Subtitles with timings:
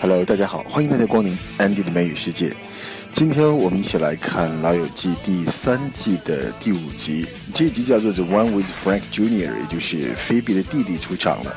[0.00, 2.54] Hello，大家好，欢迎大家光临 Andy 的美语世界。
[3.12, 11.56] 今天我们一起来看《老友记》第三季的第五集，这一集叫做《The One with Frank Jr.》，也就是菲比的弟弟出场了。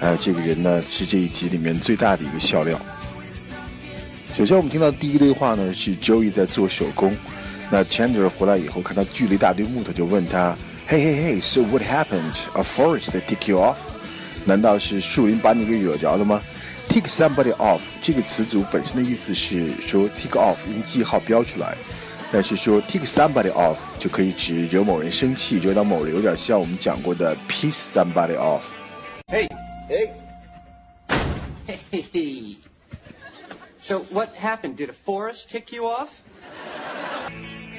[0.00, 2.80] 呃，这个人呢是这一集里面最大的一个笑料。
[4.36, 7.14] 首先，我们听到第一个对话呢是 Joey 在做手工，
[7.70, 10.56] 那 Chandler 回来以后看到锯了一大堆木头，就问他
[10.88, 12.34] ：“Hey, hey, hey, so what happened?
[12.54, 13.76] A forest that tick you off？”
[14.44, 16.40] 难道是树林把你给惹着了吗
[16.93, 21.77] ？Tick somebody off 这个词组本身的意思是说 tick off 用记号标出来，
[22.31, 29.47] 但是说 tick somebody off 就可以指惹某人生气，惹到某人，有点像我们讲过的 piss somebody off。Hey,
[29.87, 30.09] hey,
[32.11, 32.55] hey.
[33.79, 34.75] So what happened?
[34.77, 36.09] Did a forest tick you off?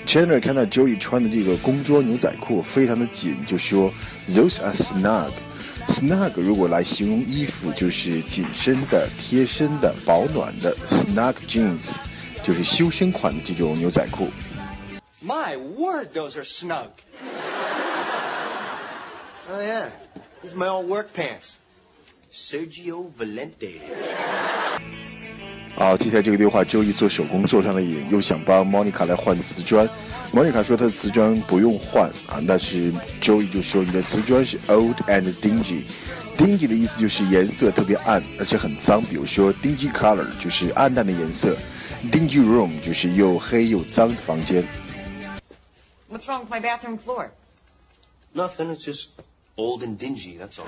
[0.07, 3.93] Chandler 看到 Joey 穿的这个工装牛仔裤非常的紧，就说
[4.29, 5.33] Those are snug。
[5.96, 10.76] Snug 如果来形容衣服，就是紧身的、贴身的、保暖的。
[10.88, 11.96] Snug jeans
[12.44, 14.28] 就是修身款的这种牛仔裤。
[15.26, 16.90] My word, those are snug.
[19.50, 19.88] oh yeah,
[20.44, 21.56] these are my old work pants.
[22.30, 23.80] Sergio Valente.
[25.78, 29.88] 好，接下来这个对话，周一做手工做上了瘾，又想帮 Monica 来换瓷砖。
[30.34, 35.84] Monica 说她的瓷砖不用换啊，但是周一就说你的瓷砖是 old and dingy。
[36.38, 39.02] dingy 的意思就是颜色特别暗，而且很脏。
[39.04, 41.58] 比如说 dingy color 就是暗淡的颜色
[42.10, 44.66] ，dingy room 就是又黑又脏的房间。
[46.10, 47.32] What's wrong with my bathroom floor?
[48.34, 49.10] Nothing, it's just
[49.58, 50.68] old and dingy, that's all.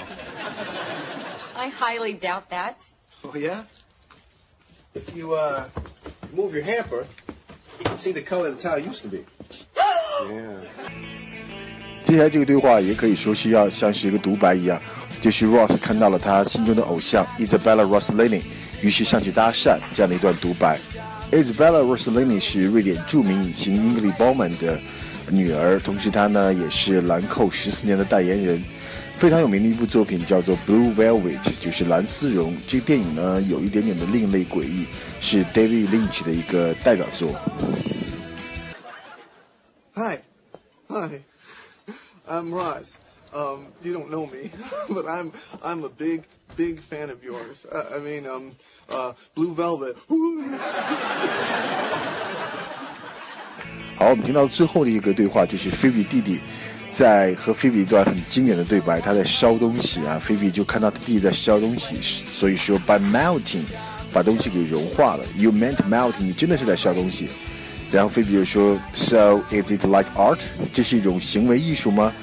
[1.56, 2.76] I highly doubt that.
[3.24, 3.64] Oh yeah?
[4.96, 5.66] If you uh
[6.36, 7.06] move your hamper,
[7.80, 9.20] you can see the color the tile used to be.
[10.30, 10.58] yeah.
[12.04, 14.82] 接下来这个对话也可以说是要像是一个独白一样，
[15.22, 18.42] 就是 Ross 看到了他心中的偶像 Isabella Rossellini，
[18.82, 20.80] 于是上去搭讪这样的一段独白。
[21.32, 24.80] Isabella Rossellini 是瑞典著名影星 Ingrid Bauman 的
[25.30, 28.64] 女儿，同时她呢也是兰蔻十四年的代言人。
[29.18, 32.56] 非常有名的一部作品叫做《Blue Velvet》，就是蓝丝绒。
[32.68, 34.86] 这个电影呢有一点点的另类诡异，
[35.20, 37.34] 是 David Lynch 的一个代表作。
[39.96, 40.20] Hi.
[40.88, 41.24] Hi.
[42.30, 42.92] I'm Ross.
[43.34, 44.52] Um, you don't know me,
[44.88, 45.32] but I'm
[45.64, 46.22] I'm a big
[46.56, 47.66] big fan of yours.
[47.72, 48.52] Uh, I mean, um,
[48.88, 49.96] uh, Blue Velvet.
[53.98, 56.40] 好，我们听到最后的一个对话就是菲比弟弟
[56.92, 63.64] 在和菲比一段很经典的对白，他在烧东西啊，菲比就看到他弟弟在烧东西，所以说 by melting
[64.12, 65.24] 把东西给融化了。
[65.36, 67.30] You meant melting，你真的是在烧东西。
[67.92, 70.40] 然后菲比就说，So is it like art？
[70.74, 72.14] 这是一种行为艺术吗？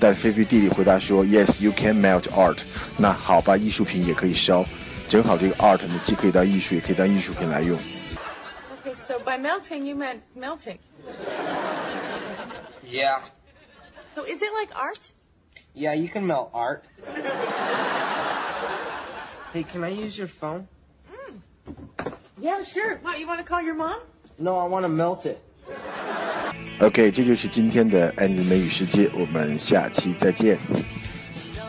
[0.00, 2.58] 但菲菲比弟弟回答说，Yes，you can melt art。
[2.96, 4.64] 那好吧，艺术品也可以烧，
[5.08, 7.78] 正好这个 art 呢，既可以当艺术，也可以当艺术品来用。
[8.84, 10.78] Okay, so by melting, you meant melting.
[12.84, 13.18] Yeah.
[14.15, 14.99] So is it like art?
[15.73, 16.83] Yeah, you can melt art.
[19.53, 20.67] hey, can I use your phone?
[22.39, 22.97] Yeah, sure.
[23.01, 23.99] What, you want to call your mom?
[24.37, 25.39] No, I want to melt it.
[26.79, 30.57] OK，这就是今天的安妮的美语世界，我们下期再见。
[31.55, 31.65] No